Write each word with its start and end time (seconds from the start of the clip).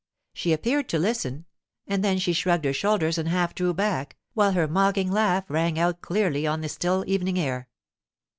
She 0.33 0.51
appeared 0.51 0.89
to 0.89 0.97
listen, 0.97 1.45
and 1.85 2.03
then 2.03 2.17
she 2.17 2.33
shrugged 2.33 2.65
her 2.65 2.73
shoulders 2.73 3.19
and 3.19 3.29
half 3.29 3.53
drew 3.53 3.71
back, 3.71 4.17
while 4.33 4.53
her 4.53 4.67
mocking 4.67 5.11
laugh 5.11 5.45
rang 5.47 5.77
out 5.77 6.01
clearly 6.01 6.47
on 6.47 6.61
the 6.61 6.69
still 6.69 7.03
evening 7.05 7.37
air. 7.37 7.69